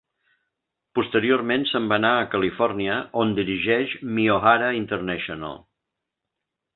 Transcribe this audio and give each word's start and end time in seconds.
Posteriorment, 0.99 1.65
se'n 1.71 1.89
va 1.91 1.99
anar 2.01 2.11
a 2.15 2.23
Califòrnia 2.31 2.95
on 3.25 3.35
dirigeix 3.41 3.93
Miyohara 4.15 4.71
International. 4.81 5.61